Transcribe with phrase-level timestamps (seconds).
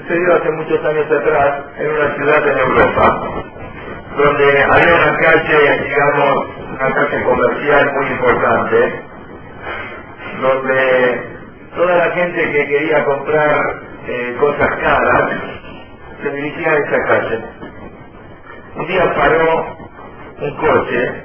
[0.00, 3.20] sucedió hace muchos años atrás en una ciudad en Europa,
[4.16, 9.02] donde había una calle, digamos, una calle comercial muy importante,
[10.40, 11.22] donde
[11.76, 15.30] toda la gente que quería comprar eh, cosas caras
[16.22, 17.44] se dirigía a esa calle.
[18.76, 19.76] Un día paró
[20.40, 21.24] un coche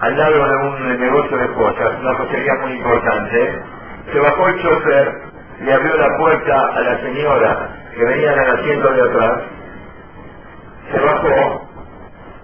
[0.00, 3.62] al lado de un negocio de cosas, una cochería muy importante.
[4.12, 5.25] Se bajó el chofer,
[5.60, 9.42] le abrió la puerta a la señora que venía en el asiento de atrás,
[10.92, 11.68] se bajó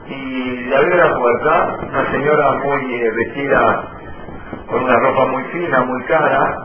[0.06, 3.84] y le abrió la puerta, una señora muy eh, vestida
[4.66, 6.56] con una ropa muy fina, muy cara,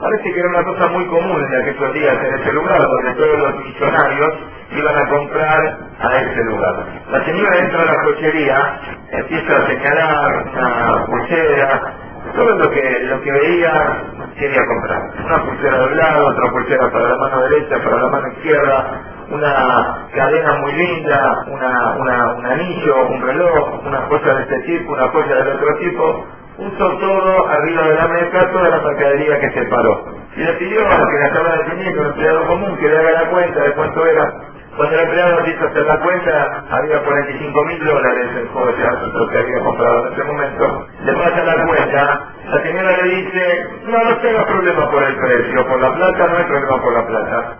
[0.00, 3.38] Parece que era una cosa muy común en aquellos días en ese lugar, donde todos
[3.38, 4.34] los millonarios
[4.70, 6.74] iban a comprar a ese lugar.
[7.10, 11.94] La señora entra a la cochería, empieza a señalar una pulsera,
[12.36, 14.02] todo lo que, lo que veía
[14.38, 15.02] quería comprar.
[15.24, 20.08] Una pulsera de lado, otra pulsera para la mano derecha, para la mano izquierda, una
[20.14, 25.48] cadena muy linda, un anillo, un reloj, una cosa de este tipo, una cosa del
[25.48, 26.26] otro tipo,
[26.56, 30.04] puso todo arriba de la mesa, toda la mercadería que se paró.
[30.36, 33.30] Y le pidió a que la estaba definiendo, un empleado común, que le haga la
[33.30, 34.34] cuenta de cuánto era.
[34.78, 39.38] Cuando el empleado quiso hacer la cuenta, había 45 mil dólares en joyas, lo que
[39.38, 40.86] había comprado en ese momento.
[41.04, 45.68] Le pasa la cuenta, la señora le dice, no, no tengo problema por el precio,
[45.68, 47.58] por la plata no hay problema por la plata.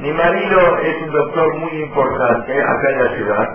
[0.00, 3.48] Mi marido es un doctor muy importante acá en la ciudad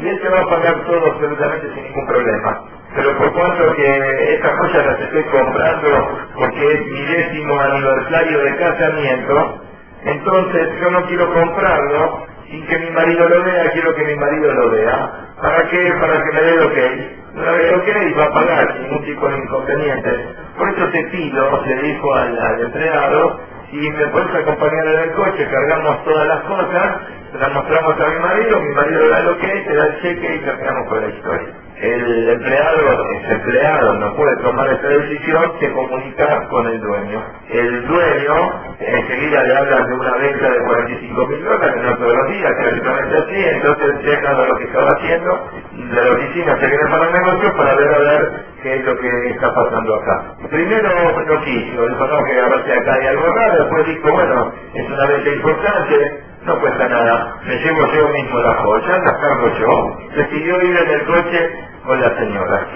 [0.00, 2.64] y él se va a pagar todo absolutamente sin ningún problema
[2.96, 8.56] pero por cuanto que estas cosas las estoy comprando porque es mi décimo aniversario de
[8.58, 9.60] casamiento,
[10.04, 14.54] entonces yo no quiero comprarlo sin que mi marido lo vea, quiero que mi marido
[14.54, 15.10] lo vea.
[15.42, 15.92] ¿Para qué?
[16.00, 19.04] Para que me dé lo que Una vez lo que va a pagar sin ningún
[19.04, 20.28] tipo de inconveniente.
[20.58, 25.12] Por eso te pido, le dijo al, al empleado, si me puedes acompañar en el
[25.12, 26.96] coche, cargamos todas las cosas,
[27.32, 30.36] se las mostramos a mi marido, mi marido da lo que te da el cheque
[30.36, 35.72] y terminamos con la historia el empleado, ese empleado no puede tomar esa decisión, se
[35.72, 37.22] comunica con el dueño.
[37.50, 38.34] El dueño
[38.80, 43.16] enseguida le habla de una venta de 45 mil dólares, no todos los días, prácticamente
[43.18, 47.12] así, entonces deja de lo que estaba haciendo, de la oficina se viene para el
[47.12, 48.30] negocio para ver a ver
[48.62, 50.22] qué es lo que está pasando acá.
[50.50, 50.90] Primero
[51.26, 54.90] no quiso, dijo no, que a ver acá hay algo raro, después dijo, bueno, es
[54.90, 59.98] una venta importante, no cuesta nada, me llevo yo mismo la joya, las cargo yo,
[60.16, 61.50] decidió ir en el coche.
[61.84, 62.66] Con la señora.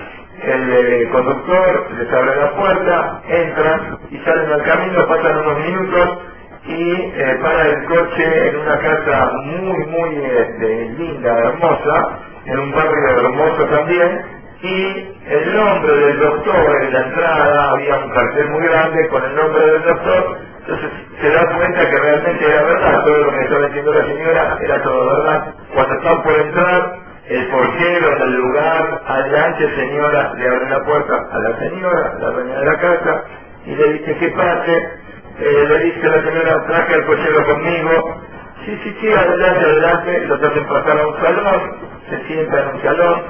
[0.44, 6.18] El eh, conductor les abre la puerta, entran y salen al camino, pasan unos minutos
[6.66, 12.72] y eh, para el coche en una casa muy, muy este, linda, hermosa, en un
[12.72, 14.22] barrio hermoso también,
[14.62, 19.34] y el nombre del doctor en la entrada, había un cartel muy grande con el
[19.34, 20.38] nombre del doctor,
[20.70, 24.58] entonces se da cuenta que realmente era verdad, todo lo que estaba diciendo la señora
[24.62, 25.54] era todo verdad.
[25.74, 26.96] Cuando están por entrar,
[27.28, 32.60] el portero del lugar, adelante señora, le abre la puerta a la señora, la dueña
[32.60, 33.24] de la casa,
[33.66, 34.76] y le dice que pase,
[35.40, 38.22] eh, le dice la señora, traje al cochero conmigo,
[38.66, 41.60] sí, sí, sí, adelante, adelante, lo hacen pasar a un salón,
[42.10, 43.22] se sienta en un salón,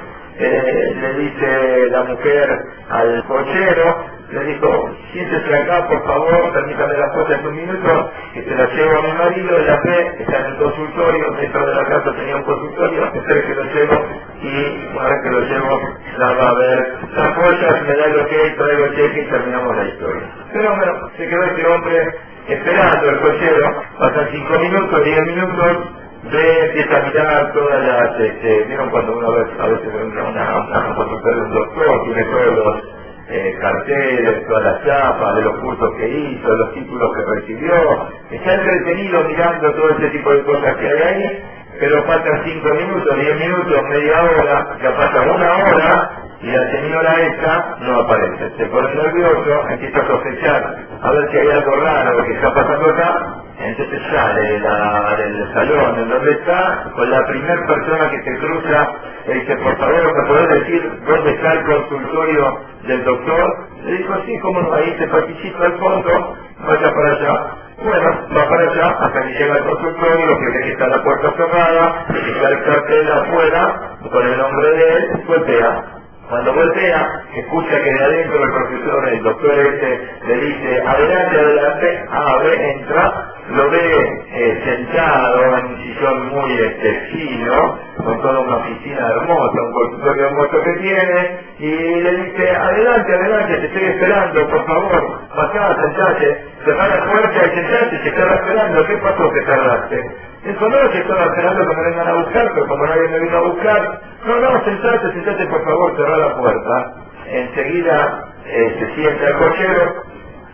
[0.47, 2.49] eh, le dice la mujer
[2.89, 8.43] al cochero, le dijo, siéntese acá, por favor, permítame las cosas en un minuto, que
[8.43, 11.83] se la llevo a mi marido, la fe, está en el consultorio, dentro de la
[11.85, 14.05] casa tenía un consultorio, espero que lo llevo,
[14.41, 15.81] y una vez que lo llevo,
[16.17, 19.29] la va a ver las cosas, me da lo que hay, traigo el cheque y
[19.31, 20.23] terminamos la historia.
[20.53, 22.15] Pero bueno, se quedó este hombre
[22.47, 25.77] esperando el cochero, pasan cinco minutos, diez minutos,
[26.23, 31.37] a mirar todas las, este, vieron cuando uno ve, a veces entra una, una consultorio
[31.37, 32.83] de un doctor, tiene todos los
[33.29, 38.07] eh, carteles, todas las chapas de los cursos que hizo, los títulos que recibió.
[38.29, 41.43] Está entretenido mirando todo ese tipo de cosas que hay ahí,
[41.79, 47.21] pero faltan cinco minutos, diez minutos, media hora, ya pasa una hora y la señora
[47.21, 48.51] esta no aparece.
[48.57, 52.89] Se pone nervioso, empieza a sospechar a ver si hay algo raro que está pasando
[52.91, 58.37] acá entonces sale la, del salón en donde está con la primera persona que se
[58.39, 58.91] cruza
[59.27, 63.67] le dice, por favor, ¿me podés decir dónde está el consultorio del doctor?
[63.85, 66.37] Le dijo, sí, como no, ahí se participó al fondo,
[66.67, 67.45] vaya para allá.
[67.83, 71.03] Bueno, va para allá hasta que llega al consultorio, lo que ve que está la
[71.03, 73.79] puerta cerrada, está el cartel afuera,
[74.11, 76.00] con el nombre de él, golpea.
[76.31, 82.05] Cuando voltea, escucha que de adentro el profesor, el doctor este, le dice, adelante, adelante,
[82.09, 88.57] abre, entra, lo ve eh, sentado en un sillón muy este, fino, con toda una
[88.59, 94.49] oficina hermosa, un consultorio hermoso que tiene, y le dice, adelante, adelante, te estoy esperando,
[94.51, 95.19] por favor.
[95.35, 100.31] pasá, sentate, cerrá la puerta y sentate, se estaba esperando, ¿qué pasó que tardaste?
[100.45, 103.37] Dijo, no, que estaba esperando que me vengan a buscar, pero como nadie me vino
[103.37, 106.93] a buscar, no, no, sentate, sentate, por favor, cerrá la puerta.
[107.27, 110.03] Enseguida eh, se sienta el cochero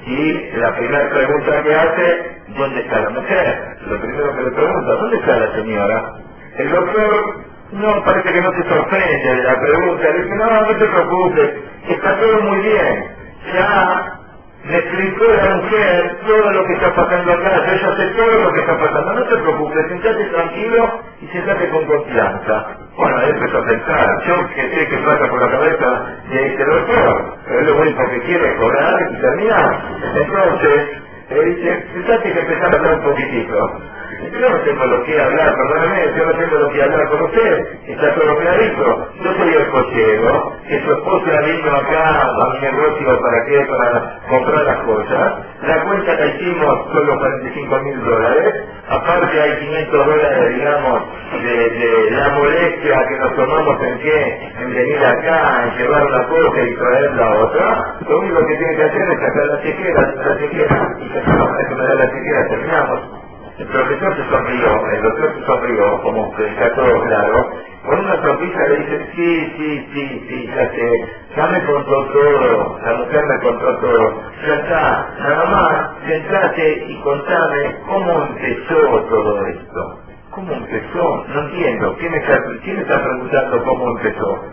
[0.05, 3.77] y la primera pregunta que hace, ¿dónde está la mujer?
[3.87, 6.13] Lo primero que le pregunta, ¿dónde está la señora?
[6.57, 7.35] El doctor
[7.73, 10.11] no, parece que no se sorprende de la pregunta.
[10.11, 11.51] Le dice, no, no te preocupes,
[11.89, 13.05] está todo muy bien.
[13.53, 14.16] Ya
[14.67, 18.53] me explicó la mujer todo lo que está pasando acá, yo ya sé todo lo
[18.53, 19.13] que está pasando.
[19.15, 22.67] No te preocupes, sentate tranquilo y sentate con confianza.
[22.97, 26.65] Bueno, él empezó a pensar, yo que sé que pasa por la cabeza de este
[26.65, 29.81] doctor, pero lo único que quiere es cobrar y terminar.
[30.15, 30.89] Entonces,
[31.31, 33.81] le dice, sentate que empezar a hablar un poquitito.
[34.19, 37.67] Yo no tengo lo que hablar, perdóname, yo no tengo lo que hablar con usted,
[37.87, 39.09] está todo clarito.
[39.23, 44.19] Yo soy el cochero, que su esposa vino acá a mi negocio para qué, para
[44.29, 45.33] comprar las cosas.
[45.63, 48.55] La cuenta la hicimos con los 45 mil dólares,
[48.89, 51.03] aparte hay 500 dólares, digamos,
[51.43, 56.27] de, de, la molestia que nos tomamos en qué, en venir acá, en llevar una
[56.27, 57.95] cosa y traer la otra.
[58.09, 61.83] Lo único que tiene que hacer es sacar la chequera, la chequera, y que me
[61.85, 63.16] da la chequera, terminamos.
[63.59, 67.51] El profesor se sonrió, el doctor se sonrió, como que está todo claro.
[67.86, 71.06] Con una sonrisa le dice, sí, sí, sí, sí, ya sé,
[71.38, 74.21] ya me contó todo, la mujer me contó todo.
[74.48, 80.00] Ya está, nada más, sentate y contame cómo empezó todo esto.
[80.31, 81.25] ¿Cómo empezó?
[81.30, 81.95] No entiendo.
[82.00, 84.45] ¿Quién me está, quién está preguntando cómo empezó?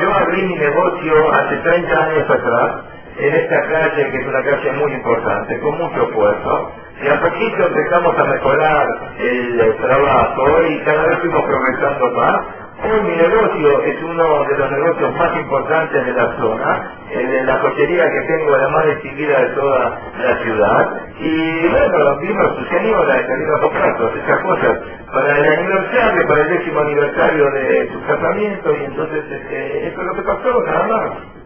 [0.00, 2.72] Yo abrí mi negocio hace 30 años atrás,
[3.18, 6.71] en esta calle, que es una calle muy importante, con mucho esfuerzo,
[7.02, 8.86] y a poquito empezamos a mejorar
[9.18, 12.40] el trabajo y cada vez fuimos progresando más.
[12.84, 17.60] Hoy mi negocio es uno de los negocios más importantes de la zona, de la
[17.60, 20.90] cochería que tengo la más distinguida de toda la ciudad.
[21.18, 24.78] Y bueno, vino su señora, que vino a esas cosas
[25.12, 30.06] para el aniversario, para el décimo aniversario de su casamiento, y entonces este, eso es
[30.06, 31.41] lo que pasó, nada más.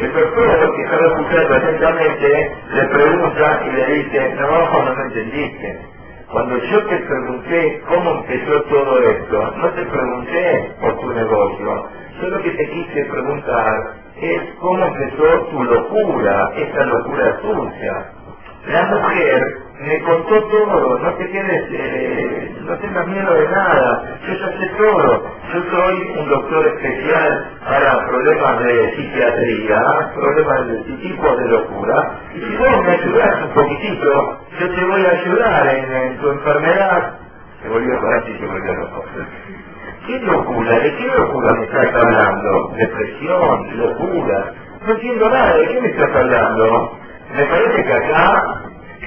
[0.00, 5.80] El doctor que estaba escuchando atentamente le pregunta y le dice, no, no me entendiste.
[6.32, 11.88] Cuando yo te pregunté cómo empezó todo esto, no te pregunté por tu negocio.
[12.22, 18.12] Yo lo que te quise preguntar es cómo empezó tu locura, esta locura sucia.
[18.66, 19.42] La mujer
[19.80, 24.68] me contó todo, no te quedes, eh, no tengas miedo de nada, yo ya sé
[24.78, 25.24] todo.
[25.54, 29.80] Yo soy un doctor especial para problemas de psiquiatría,
[30.14, 35.04] problemas de tipo de locura, y si vos me ayudás un poquitito, yo te voy
[35.04, 37.14] a ayudar en, tu enfermedad.
[37.62, 39.04] Se volvió para ti, se volvió loco.
[40.06, 40.78] ¿Qué locura?
[40.80, 42.72] ¿De qué locura me estás hablando?
[42.76, 43.78] ¿Depresión?
[43.78, 44.52] ¿Locura?
[44.86, 46.98] No entiendo nada, ¿de qué me estás hablando?
[47.36, 48.42] Me parece que acá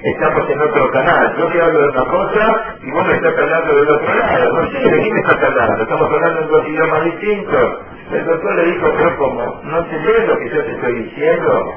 [0.04, 1.36] estamos en otro canal.
[1.38, 4.54] Yo te hablo de una cosa y vos me estás hablando del otro lado.
[4.54, 5.84] No sé, ¿de qué me estás hablando?
[5.84, 7.80] Estamos hablando en dos idiomas distintos.
[8.12, 11.76] El doctor le dijo, pero como, ¿no entendés lo que yo te estoy diciendo?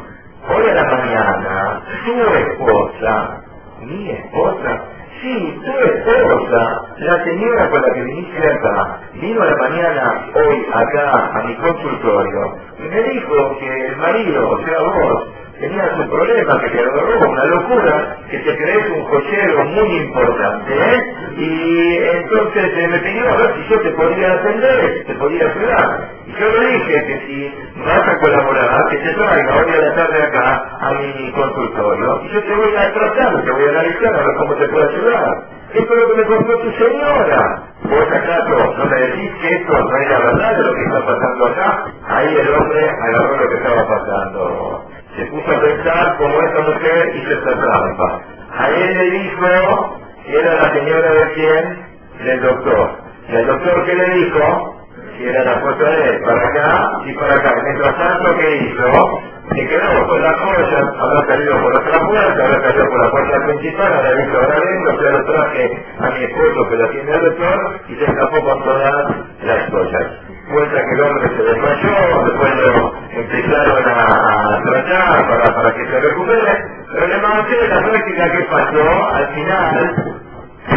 [0.48, 3.40] Hoy a la mañana, tu esposa,
[3.82, 4.82] mi esposa,
[5.22, 10.66] sí, tu esposa, la señora con la que viniste acá, vino a la mañana hoy
[10.74, 15.28] acá a mi consultorio y me dijo que el marido, o sea vos,
[15.60, 20.72] tenías un problema que te agarró, una locura, que te crees un cochero muy importante,
[20.74, 21.14] ¿eh?
[21.38, 26.08] Y entonces eh, me pidió a ver si yo te podía atender, te podía ayudar.
[26.26, 29.94] Y yo le dije que si vas a colaborar, que te traiga hoy a la
[29.94, 34.14] tarde acá a mi consultorio, y yo te voy a tratar, te voy a analizar
[34.14, 35.44] a ver cómo te puedo ayudar.
[35.74, 37.62] Esto es lo que me contó tu señora.
[37.84, 41.46] ¿Vos acaso no me decís que esto no era verdad de lo que está pasando
[41.46, 41.84] acá?
[42.08, 47.16] Ahí el hombre agarró lo que estaba pasando se puso a pensar cómo esta mujer
[47.16, 48.20] hizo esta trampa.
[48.58, 51.86] A él le dijo que era la señora de quién?
[52.24, 52.90] Del doctor.
[53.28, 54.74] Y el doctor qué le dijo?
[55.18, 57.54] Que era la foto de él, para acá y para acá.
[57.64, 59.20] Mientras tanto, ¿qué hizo?
[59.54, 63.46] Se quedó con la joya, habrá salido por otra puerta, habrá salido por la puerta
[63.46, 67.20] principal, habrá visto ahora adentro, se lo traje a mi esposo que la tiene el
[67.20, 69.06] doctor y se escapó con todas
[69.44, 70.06] las joyas.
[70.52, 72.94] Cuenta que el hombre se desmayó, después lo
[73.24, 77.18] empezaron a, tratar para, para que se recupere, pero le
[77.56, 80.14] de la práctica que pasó, al final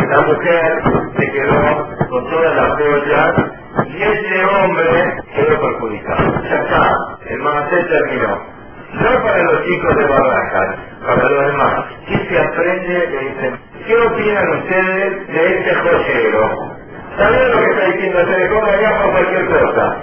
[0.10, 0.84] la mujer
[1.18, 3.36] se quedó con todas las joyas
[3.88, 6.44] y ese hombre quedó perjudicado.
[6.44, 6.96] Ya está,
[7.30, 8.42] el mantel terminó.
[8.94, 11.86] No para los chicos de Barracas, para los demás.
[12.08, 13.54] ¿Qué se aprende de este?
[13.88, 16.50] ¿Qué opinan ustedes de este joyero?
[17.18, 18.20] ¿Saben lo que está diciendo?
[18.26, 19.98] Se le cobra ya por cualquier cosa.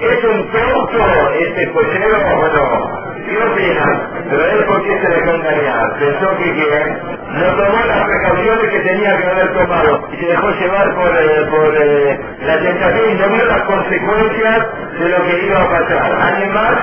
[0.00, 3.14] ¿Es un tonto este cochero o no?
[3.26, 4.10] ¿Qué opina?
[4.30, 5.98] Pero él por qué se dejó engañar.
[5.98, 6.96] Pensó que,
[7.32, 11.46] no tomó las precauciones que tenía que haber tomado y se dejó llevar por, eh,
[11.50, 14.66] por eh, la tentación y no vio las consecuencias
[15.00, 16.12] de lo que iba a pasar.
[16.22, 16.78] ¿Alguien más?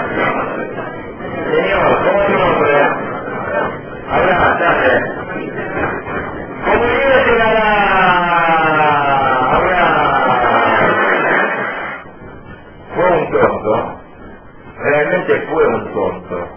[1.52, 2.74] Señor, ¿cómo es nombre?
[4.12, 5.02] Habla, dale.
[6.66, 9.56] ¿Cómo iba a llegar a...
[9.56, 9.88] Habla.
[12.96, 14.02] Fue un tonto.
[14.80, 16.50] Realmente fue un tonto.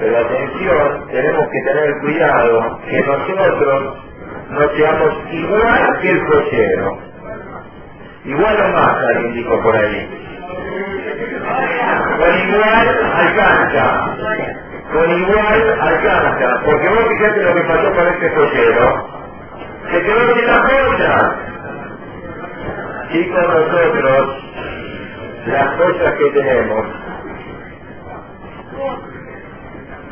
[0.00, 3.94] Pero atención, tenemos que tener cuidado que nosotros
[4.50, 6.98] no seamos igual que el cochero.
[8.24, 10.20] Igual o más, alguien dijo por ahí.
[12.18, 14.16] Con igual alcanza.
[14.92, 16.60] Con igual alcanza.
[16.64, 19.08] Porque vos fíjate lo que pasó con este cochero.
[19.92, 21.36] Se quedó sin la joya.
[23.10, 24.44] Y con nosotros,
[25.46, 26.86] las cosas que tenemos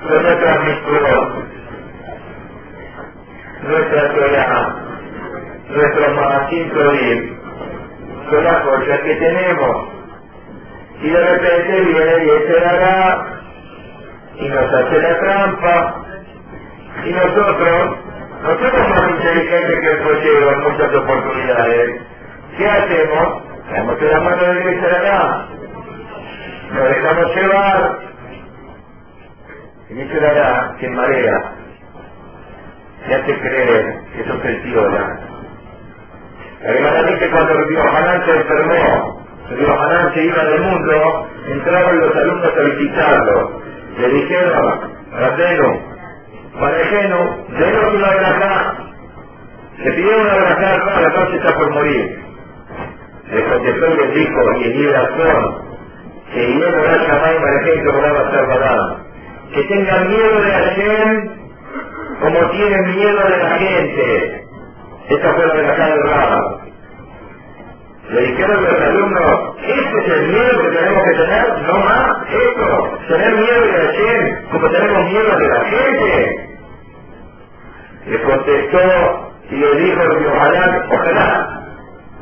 [0.09, 1.45] son nuestra misión,
[3.63, 4.77] nuestra Torah,
[5.69, 7.39] nuestro Mahashim Torim,
[8.31, 9.89] son las cosas que tenemos.
[11.03, 13.27] Y de repente viene y ese hará
[14.39, 16.05] y nos hace la trampa.
[17.05, 17.97] Y nosotros,
[18.43, 22.01] no somos más inteligentes que el cochero en muchas oportunidades.
[22.57, 23.43] ¿Qué hacemos?
[23.73, 25.47] Damos la mano de Dios hará.
[26.73, 28.12] Nos dejamos llevar.
[29.93, 31.53] Y dice hará que marea.
[33.07, 35.21] Y hace creer que sos el piola.
[36.65, 41.29] Además que cuando el río Hanán se enfermó, el río Hanán se iba del mundo,
[41.47, 43.63] entraron los alumnos a visitarlo.
[43.99, 44.81] Le dijeron,
[45.13, 45.81] Rateno,
[46.55, 48.75] Marejeno, denos una verajá.
[49.77, 52.25] Le pidieron una no, la noche está por morir.
[53.31, 55.63] Le contestó y les dijo, y en razón,
[56.33, 59.02] que yo no la llamar Marején que moraba Salvadán.
[59.53, 61.31] Que tengan miedo de Hashem
[62.21, 64.45] como tienen miedo de la gente.
[65.09, 66.61] Esta fue la verajá del Raba.
[68.11, 71.63] Le dijeron los alumnos, ¿este es el miedo que tenemos que tener?
[71.67, 76.49] No más, esto, tener miedo de Hashem, como tenemos miedo de la gente.
[78.07, 80.01] Le contestó y le dijo,
[80.35, 81.63] ojalá, ojalá.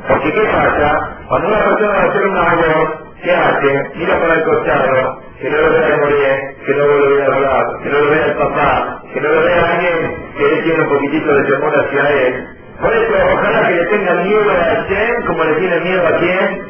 [0.09, 1.19] Porque ¿qué pasa?
[1.29, 3.91] Cuando una persona va a hacer un amor, ¿qué hace?
[3.97, 7.89] Mira para el costado, que no lo vea morir, que no lo vea hablar, que
[7.89, 11.35] no lo vea el papá, que no lo vea alguien que le tiene un poquitito
[11.35, 12.49] de temor hacia él.
[12.81, 16.63] Por eso, ojalá que le tengan miedo a Hashem como le tiene miedo a quién?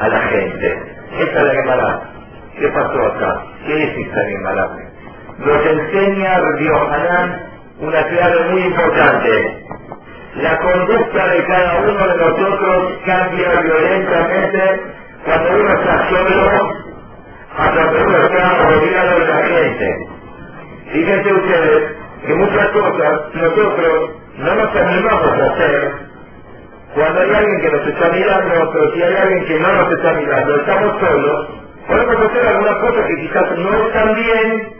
[0.00, 0.82] A la gente.
[1.20, 2.00] Esta es la Gemara.
[2.58, 3.42] ¿Qué pasó acá?
[3.64, 4.70] ¿Qué es esta Gemara?
[5.38, 7.42] Nos enseña Dios Hanan
[7.78, 9.66] una clave muy importante.
[10.42, 14.82] La conducta de cada uno de nosotros cambia violentamente
[15.24, 16.73] cuando uno está solo
[17.66, 20.08] a uno está rodeado de la gente.
[20.92, 21.92] Fíjense ustedes
[22.26, 25.92] que muchas cosas nosotros no nos animamos a hacer
[26.94, 30.12] cuando hay alguien que nos está mirando, pero si hay alguien que no nos está
[30.14, 31.48] mirando, estamos solos,
[31.88, 34.74] podemos hacer algunas cosas que quizás no están bien,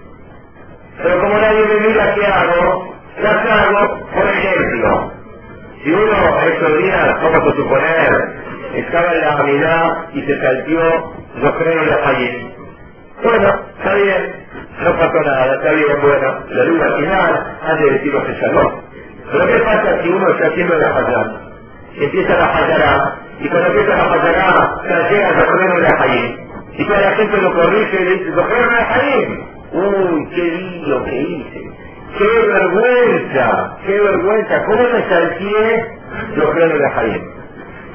[1.02, 5.12] pero como nadie me mira qué hago, las hago, por ejemplo,
[5.82, 8.34] si uno estos días, vamos a suponer,
[8.76, 10.80] estaba en la unidad y se saltió
[11.36, 12.53] los frenos de allí.
[13.24, 14.46] Bueno, está bien,
[14.84, 18.82] no pasó nada, está bien, bueno, la luz al final, antes de decirlo se salvó.
[19.32, 21.42] Pero ¿qué pasa si uno está haciendo la fallada?
[21.96, 26.40] Empieza la fallará, y cuando empieza la fallará, se llega los frenos de allí.
[26.78, 29.44] Y toda la gente lo corrige y le dice, frenos de allí.
[29.74, 31.72] Uy, qué lío que hice.
[32.18, 33.78] ¡Qué vergüenza!
[33.86, 34.64] ¡Qué vergüenza!
[34.66, 35.86] ¿Cómo me salteé
[36.36, 37.33] los frenos de Jaime?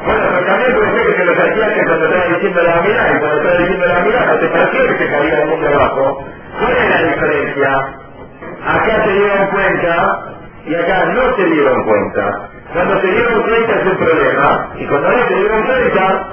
[0.06, 3.20] Bueno, pero también puede ser que se lo salteaste cuando estaba diciendo la mirada, y
[3.20, 6.26] cuando estaba diciendo la mirada te pareció que se caía el mundo abajo.
[6.60, 7.70] ¿Cuál es la diferencia?
[8.66, 10.26] Acá se dieron cuenta
[10.66, 12.50] y acá no se dieron cuenta.
[12.74, 16.28] Cuando se dieron cuenta es un problema, y cuando no se dieron cuenta,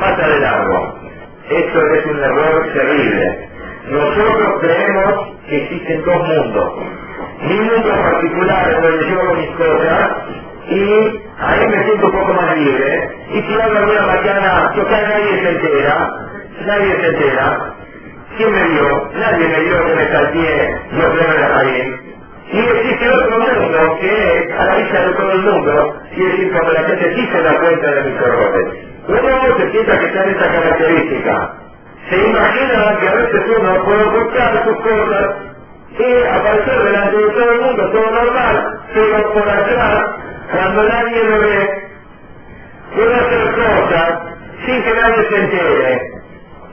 [0.00, 0.98] pasa de largo.
[1.48, 3.48] Esto es un error terrible.
[3.88, 6.72] Nosotros creemos que existen dos mundos.
[7.42, 10.10] Mi mundo particular donde yo mis cosas
[10.68, 10.82] y
[11.38, 13.08] ahí me siento un poco más libre.
[13.32, 15.48] Y si hago alguna mañana, total nadie se
[16.66, 17.74] nadie se entera.
[18.36, 19.10] ¿Quién me vio?
[19.14, 22.06] Nadie me vio que me salté los frenos de Jaén.
[22.52, 26.32] Y existe otro mundo que es a la vista de todo el mundo, y es
[26.32, 28.66] decir, cuando la gente sí se da cuenta de mis errores.
[29.08, 31.54] Uno se piensa que está en esa característica,
[32.08, 35.26] se imagina que a veces uno puede ocultar sus cosas
[35.98, 40.06] y aparecer delante de todo el mundo, todo normal, pero por atrás,
[40.52, 41.88] cuando nadie lo ve,
[42.94, 44.25] puede hacer cosas
[44.66, 46.10] sin que nadie se entere.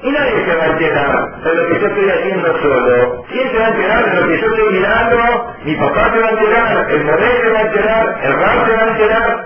[0.02, 3.26] Y nadie se va a enterar de lo que yo estoy haciendo solo.
[3.32, 5.54] ¿Quién se va a enterar de lo que yo estoy mirando?
[5.64, 8.76] Mi papá se va a enterar, el modelo se va a enterar, el rap se
[8.76, 9.46] va a enterar.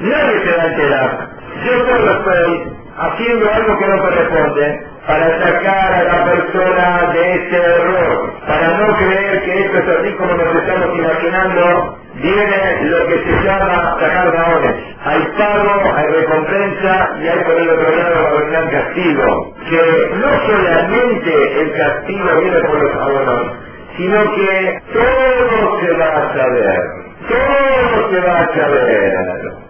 [0.00, 1.28] Nadie se va a enterar.
[1.64, 7.56] Yo solo estoy haciendo algo que no corresponde para sacar a la persona de ese
[7.56, 13.18] error, para no creer que esto es así como nos estamos imaginando, viene lo que
[13.24, 14.83] se llama sacar varones.
[15.14, 19.54] Hay pago, hay recompensa y hay por el otro lado un gran castigo.
[19.70, 23.52] Que no solamente el castigo viene por los abonos,
[23.96, 26.80] sino que todo se va a saber.
[27.28, 29.63] Todo se va a saber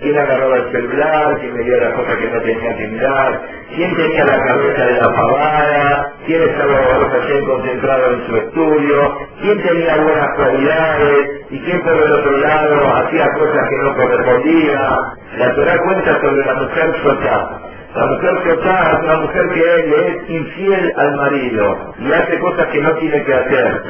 [0.00, 3.42] quién agarraba el celular, quién dio las cosas que no tenía que mirar,
[3.74, 9.62] quién tenía la cabeza de la pavada, quién estaba recién concentrado en su estudio, quién
[9.62, 14.98] tenía buenas cualidades y quién por el otro lado hacía cosas que no correspondían.
[15.36, 17.60] La Torah cuenta sobre la mujer Sotá.
[17.94, 22.80] La mujer Sotá es una mujer que es infiel al marido y hace cosas que
[22.80, 23.82] no tiene que hacer.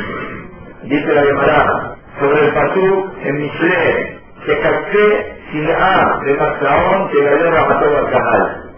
[0.83, 7.67] Dice la Gemara sobre el Pasú en Mishle, que capté A de Masaón que la
[7.67, 8.71] mató al canal.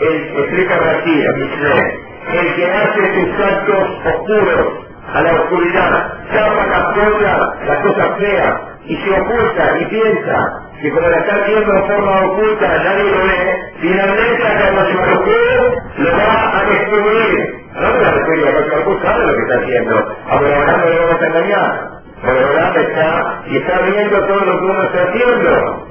[0.00, 2.00] El, explica aquí, a Mishle,
[2.32, 8.54] el que hace sus actos oscuros a la oscuridad, tapa las cosas, las cosas feas,
[8.84, 13.24] y se oculta y piensa que como la está haciendo de forma oculta, nadie lo
[13.24, 17.58] ve, finalmente cuando se oscuro lo va a destruir.
[17.74, 18.46] No me la destruir,
[18.82, 20.16] porque sabe lo que está haciendo.
[20.28, 21.97] Ahora no le vamos a engañar.
[22.22, 25.86] Pero está y está viendo todo lo que uno está haciendo.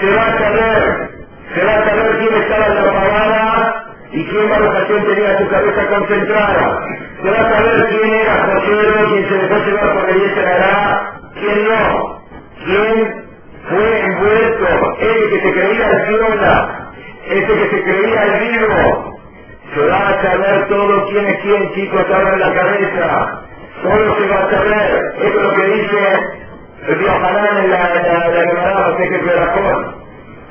[0.00, 1.10] Se va a saber,
[1.54, 5.86] se va a saber quién estaba en la pagada y quién ocasión tenía su cabeza
[5.88, 6.78] concentrada.
[7.22, 11.68] Se va a saber quién era José, quién se dejó llevar por el hará, quién
[11.68, 12.22] no,
[12.64, 13.24] quién
[13.68, 16.90] fue envuelto, ese que se creía el viola,
[17.26, 19.18] ese que se creía el vivo.
[19.74, 23.47] Se va a saber todo quién es quién, chicos, en la cabeza.
[23.82, 25.12] Solo se va a saber.
[25.22, 26.38] Es lo que dice
[26.88, 27.78] el en la,
[28.46, 29.18] Gemara, no sé qué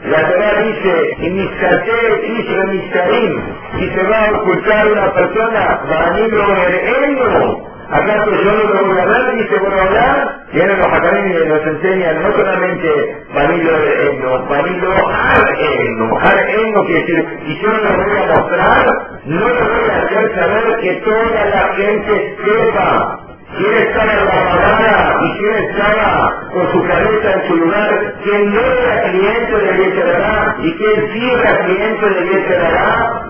[0.05, 3.33] La Torah dice, y Miskater Israel Miskarim,
[3.79, 7.57] si se va a ocultar una persona, va a el
[7.91, 9.35] ¿Acaso yo no lo voy a ver?
[9.37, 10.37] Dice, bueno, hablar.
[10.53, 16.17] Vienen los académicos y nos enseñan no solamente vanilo de eno, vanilo ar eno.
[16.19, 16.45] Ar
[16.85, 20.79] quiere decir, y yo no lo voy a mostrar, no lo voy a hacer saber
[20.81, 23.19] que toda la gente sepa
[23.57, 28.53] quién estaba en la parada y quién estaba con su cabeza en su lugar, quién
[28.53, 33.23] no era cliente de Yeterará y quién sí era cliente de Yeterará.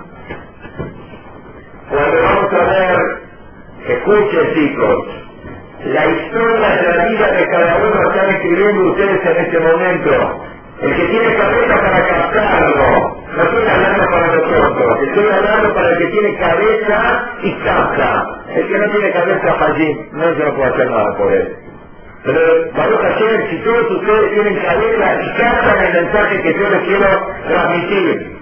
[1.89, 2.86] Cuando vamos a ver
[4.07, 5.05] Escuchen chicos,
[5.83, 10.45] la historia de la vida de cada uno están escribiendo ustedes en este momento.
[10.81, 15.97] El que tiene cabeza para captarlo, no estoy hablando para nosotros, estoy hablando para el
[15.97, 18.23] que tiene cabeza y capta.
[18.55, 21.55] El que no tiene cabeza allí, no se no puedo hacer nada por él.
[22.23, 22.39] Pero
[22.77, 27.27] Baruch Hashem, si todos ustedes tienen cabeza y captan el mensaje que yo les quiero
[27.45, 28.36] transmitir,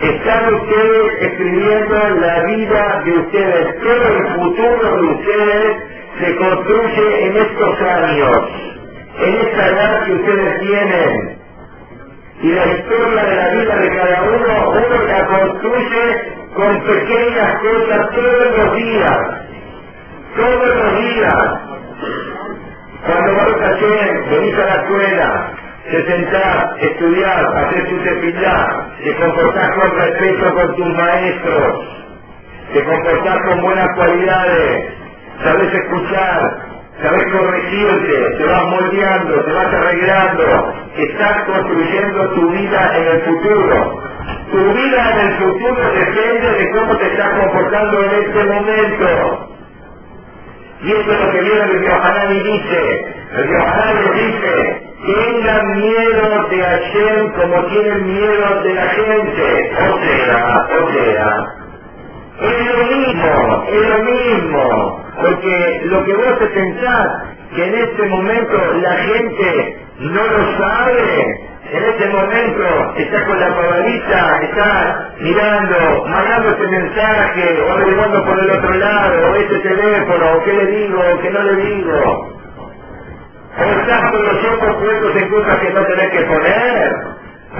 [0.00, 3.80] están ustedes escribiendo la vida de ustedes.
[3.82, 5.76] Todo el futuro de ustedes
[6.18, 8.48] se construye en estos años,
[9.18, 11.40] en esta edad que ustedes tienen.
[12.42, 18.10] Y la historia de la vida de cada uno, uno la construye con pequeñas cosas
[18.14, 19.18] todos los días.
[20.36, 21.60] Todos los días.
[23.06, 25.59] Cuando vas a venís a la escuela,
[25.90, 31.88] te sentás, estudiar, hacer tu te comportás con respeto con tus maestros,
[32.72, 34.84] te comportás con buenas cualidades,
[35.42, 36.70] sabes escuchar,
[37.02, 44.02] sabes corregirte, te vas moldeando, te vas arreglando, estás construyendo tu vida en el futuro.
[44.52, 49.48] Tu vida en el futuro depende de cómo te estás comportando en este momento.
[50.82, 53.14] Y eso es lo que viene el Yohanan y dice.
[53.36, 59.72] El Yohanan dice, tengan miedo de Hashem como tienen miedo de la gente.
[59.78, 61.46] O sea, o sea,
[62.40, 65.04] es lo mismo, es lo mismo.
[65.20, 67.06] Porque lo que vos te pensás
[67.54, 73.48] que en este momento la gente no lo sabe, en este momento está con la
[73.48, 80.32] pavadita, está mirando, mandando ese mensaje, o averiguando por el otro lado, o ese teléfono,
[80.36, 82.39] o qué le digo, o qué no le digo.
[83.60, 86.92] O estás con los ojos puestos en cosas que no tenés que poner.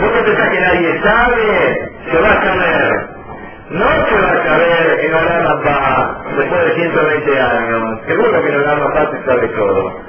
[0.01, 3.09] Vos no pensás que nadie sabe, se va a saber.
[3.71, 8.01] No se va a saber en Olama después de 120 años.
[8.07, 10.01] Seguro que en Olama se sabe todo.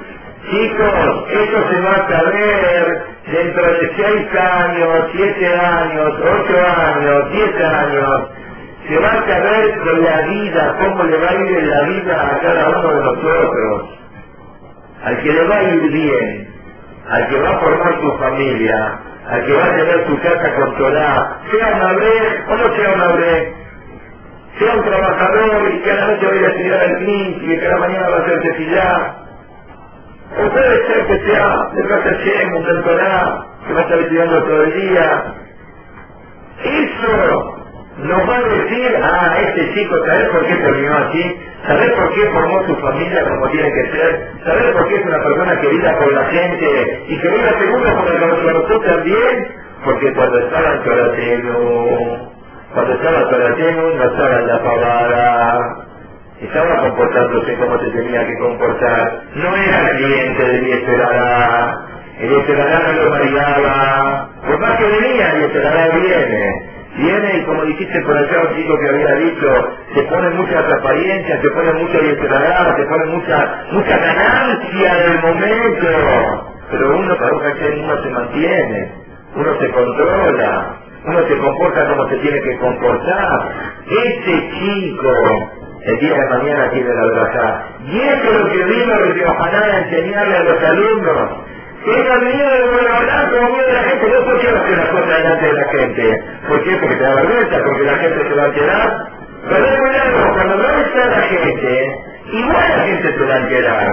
[0.50, 7.54] Chicos, eso se va a saber dentro de seis años, siete años, ocho años, diez
[7.64, 8.28] años,
[8.88, 12.30] se va a saber con la vida, cómo le va a ir en la vida
[12.34, 14.01] a cada uno de nosotros.
[15.04, 16.54] Al que le va a ir bien,
[17.08, 21.40] al que va a formar su familia, al que va a tener su casa controlada,
[21.50, 23.54] sea un abre o no sea un abre,
[24.58, 27.66] sea un trabajador y que a la noche vaya a estudiar al CNIS y que
[27.66, 29.16] a la mañana va a ser tefilá,
[30.38, 34.62] o puede ser que sea de Hashem, un doctorado, que va a estar estudiando todo
[34.64, 35.34] el día.
[36.64, 37.61] Eso
[37.98, 41.40] nos va a decir, ah, este chico, ¿sabes por qué terminó así?
[41.66, 44.28] ¿Sabes por qué formó su familia como tiene que ser?
[44.44, 48.20] ¿Sabes por qué es una persona querida por la gente y querida seguro por el
[48.20, 49.48] nosotros también?
[49.84, 52.32] Porque cuando estaba en Torateno,
[52.74, 55.76] cuando estaba en Torateno no estaba en la pavada,
[56.40, 59.22] estaba comportándose como se tenía que comportar.
[59.34, 61.76] No era cliente de mi esperará.
[62.20, 64.28] El esperará no lo mareaba.
[64.46, 66.71] Por más que venía, el esperará viene.
[66.96, 71.40] Viene y como dijiste por allá un chico que había dicho, se pone muchas apariencias,
[71.40, 76.52] se pone mucho esperará, se pone mucha, mucha ganancia del momento.
[76.70, 78.92] Pero uno, para que uno se mantiene,
[79.36, 80.76] uno se controla,
[81.06, 83.52] uno se comporta como se tiene que comportar.
[83.86, 85.52] Ese chico
[85.84, 87.62] el día de mañana tiene la verdad.
[87.86, 91.30] Y eso es lo que vino de Ojalá a enseñarle a los alumnos.
[91.84, 94.08] Tengan miedo de volver a hablar como miedo de la gente.
[94.08, 96.24] No por qué hacer las cosas delante de la gente.
[96.48, 96.76] ¿Por qué?
[96.76, 99.06] Porque te da vergüenza, porque la gente se va a quedar.
[99.48, 102.00] Pero cuidado, cuando no está la gente,
[102.32, 103.88] igual la gente se va a enterar.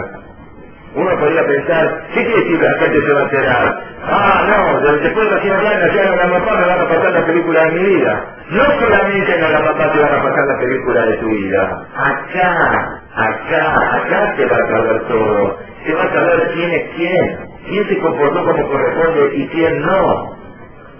[0.96, 3.84] Uno podría pensar, ¿qué quiere decir que la gente se va a enterar?
[4.04, 7.26] Ah, no, después de la cima blanca, ya la mamá me van a pasar la
[7.26, 8.26] película de mi vida.
[8.50, 11.88] No solamente en la mamá te van a pasar la película de tu vida.
[11.96, 15.58] Acá, acá, acá se va a saber todo.
[15.86, 20.38] Se va a saber quién es quién, quién se comportó como corresponde y quién no.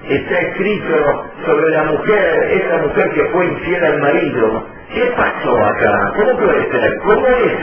[0.08, 4.66] Está escrito sobre la mujer, esa mujer que fue infiel al marido.
[4.94, 6.14] ¿Qué pasó acá?
[6.16, 6.98] ¿Cómo puede ser?
[7.00, 7.54] ¿Cómo es?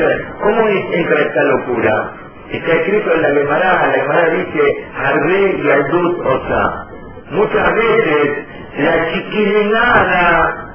[0.41, 2.13] ¿Cómo es entra esta locura?
[2.53, 6.87] Está escrito en la Gemara, la Gemara dice, Arbe y Aldut Osa.
[7.31, 8.47] Muchas veces
[8.79, 10.67] la chiquilinada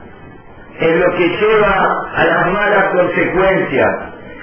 [0.79, 3.89] es lo que lleva a las malas consecuencias,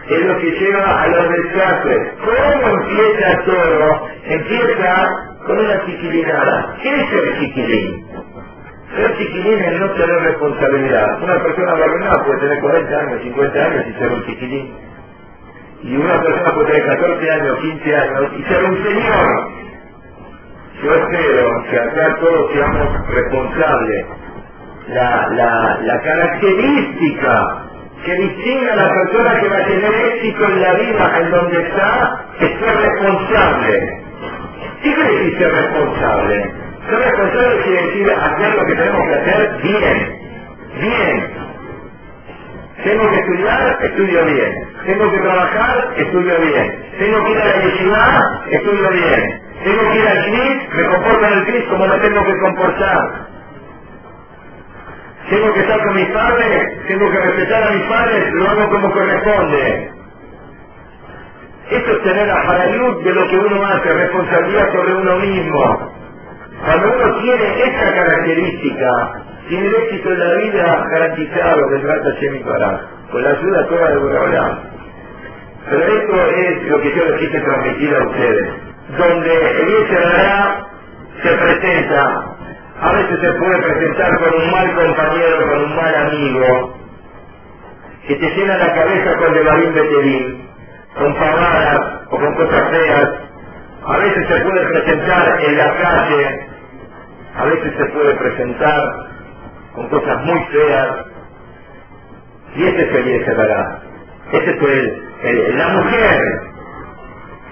[0.09, 2.13] es lo que lleva a los desastres.
[2.25, 4.09] ¿Cómo empieza todo?
[4.25, 5.07] Empieza
[5.47, 6.77] con una chiquilinada.
[6.83, 8.07] ¿Qué es el chiquilín?
[8.97, 11.23] Ser chiquilín es no tener responsabilidad.
[11.23, 14.75] Una persona valorada puede tener 40 años, 50 años y ser un chiquilín.
[15.83, 19.49] Y una persona puede tener 14 años, 15 años y ser un señor.
[20.83, 24.07] Yo espero que acá todos seamos responsables.
[24.89, 27.68] La, la, la característica
[28.05, 31.63] que distingue a la persona que va a tener éxito en la vida en donde
[31.63, 34.03] está es ser responsable.
[34.83, 36.53] ¿Qué quiere decir ser responsable?
[36.89, 40.19] Ser responsable quiere decir hacer lo que tenemos que hacer bien,
[40.81, 41.49] bien.
[42.85, 44.69] Tengo que estudiar, estudio bien.
[44.87, 46.85] Tengo que trabajar, estudio bien.
[46.99, 49.43] Tengo que ir a la yeshiva, estudio bien.
[49.65, 53.28] Tengo que ir al CNIS, me comporto en el CNIS como me tengo que comportar.
[55.31, 58.91] Tengo que estar con mis padres, tengo que respetar a mis padres, lo hago como
[58.93, 59.91] corresponde.
[61.71, 65.93] Esto es tener a Harayut de lo que uno hace, responsabilidad sobre uno mismo.
[66.65, 72.39] Cuando uno tiene esta característica, tiene el éxito en la vida garantizado que trata Shemi
[72.41, 72.81] para,
[73.13, 74.59] con la ayuda toda de Borolán.
[75.71, 78.49] Pero esto es lo que yo les quise transmitir a ustedes.
[78.97, 79.89] Donde el
[81.23, 82.28] se presenta,
[82.81, 86.75] a veces se puede presentar con un mal compañero, con un mal amigo,
[88.07, 90.49] que te llena la cabeza con Devarim Beterim,
[90.97, 93.11] con pavadas o con cosas feas.
[93.87, 96.47] A veces se puede presentar en la calle,
[97.37, 98.83] a veces se puede presentar
[99.75, 100.89] con cosas muy feas.
[102.57, 103.83] Y ese es el verdad.
[104.33, 106.41] Ese fue el, la mujer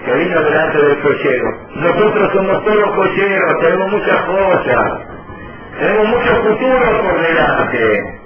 [0.05, 1.47] que vino delante del cochero.
[1.75, 5.16] Nosotros somos todos cocheros, tenemos muchas cosas,
[5.79, 8.19] tenemos muchos futuros por delante.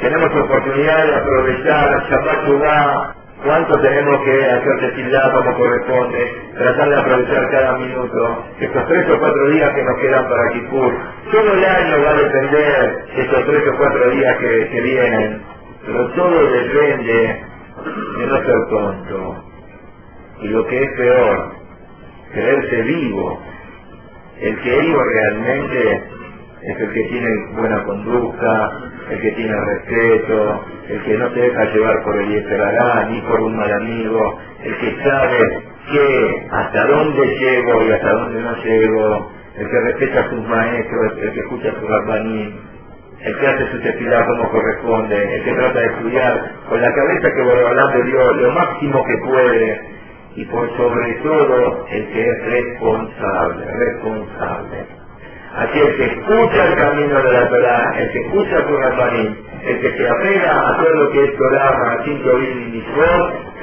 [0.00, 6.34] Tenemos oportunidad de aprovechar Shabbat ¿Cuánto tenemos que hacer desfilar como corresponde?
[6.56, 8.44] Tratar de aprovechar cada minuto.
[8.60, 10.94] Estos tres o cuatro días que nos quedan para Kipur.
[11.30, 15.42] Todo el año va a depender estos tres o cuatro días que, que vienen.
[15.86, 17.42] Pero todo depende
[18.18, 19.44] de no ser tonto.
[20.40, 21.50] Y lo que es peor,
[22.32, 23.40] creerse vivo.
[24.40, 26.04] El que vivo realmente
[26.62, 28.70] es el que tiene buena conducta,
[29.10, 33.40] el que tiene respeto, el que no se deja llevar por el Yeserará, ni por
[33.40, 39.32] un mal amigo, el que sabe que hasta dónde llego y hasta dónde no llego,
[39.56, 42.60] el que respeta a sus maestros, el que escucha a su rabanín,
[43.20, 47.32] el que hace su tefilá como corresponde, el que trata de estudiar con la cabeza
[47.32, 49.80] que hablando dio lo máximo que puede
[50.36, 54.97] y por sobre todo el que es responsable, responsable.
[55.56, 59.96] Aquel que escucha el camino de la Torah, el que escucha su rabanín, el que
[59.96, 62.84] se apega a todo lo que es Torah, Martín, Tobin y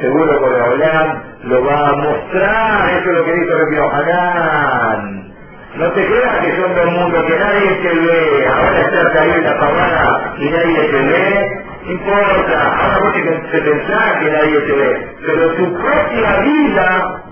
[0.02, 5.34] seguro con Olam lo va a mostrar, eso es lo que dice Rabbi Hanan.
[5.78, 9.43] No te creas que son dos mundos, que nadie te ve, ahora estás ahí en
[9.43, 13.13] la pavada y nadie te ve, importa, ahora vos
[13.52, 17.24] te pensás que nadie te ve, pero tu propia vida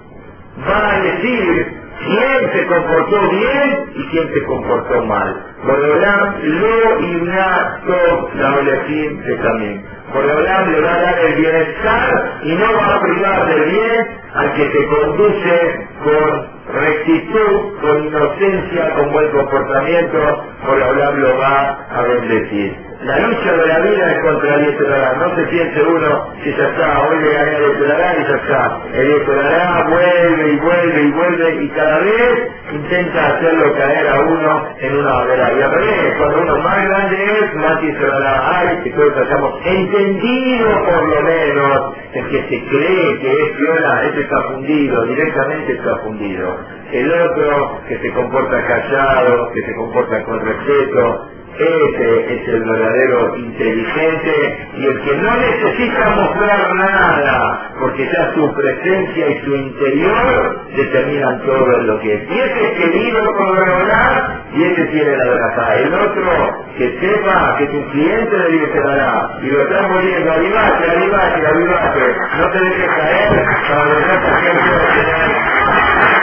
[0.69, 5.45] va a decir quién se comportó bien y quién se comportó mal.
[5.65, 9.85] Boreolam lo innato la de también.
[10.13, 14.53] Boreolam le va a dar el bienestar y no va a privar del bien al
[14.53, 22.92] que se conduce con rectitud, con inocencia, con buen comportamiento, Boreolam lo va a bendecir.
[23.03, 25.13] La lucha de la vida es contra el Yetorará.
[25.17, 28.81] No se piense uno si ya está, hoy le gané el Yetorará y ya está.
[28.93, 34.67] El Yetorará vuelve y vuelve y vuelve y cada vez intenta hacerlo caer a uno
[34.79, 35.51] en una barrera.
[35.51, 40.69] Y a ver, cuando uno más grande es, más Yetorará hay, que todos hayamos entendido
[40.85, 45.97] por lo menos el que se cree que es viola, ese está fundido, directamente está
[45.97, 46.57] fundido.
[46.93, 53.37] El otro que se comporta callado, que se comporta con respeto, ese es el verdadero
[53.37, 60.61] inteligente y el que no necesita mostrar nada, porque ya su presencia y su interior
[60.75, 62.21] determinan todo lo que es.
[62.29, 65.79] Y ese es querido por verdad y ese tiene la verdad.
[65.79, 70.91] El otro que sepa que tu cliente le dice dará y lo estás muriendo, avivate,
[70.91, 76.22] avivate, avivate, no te dejes caer para que no gente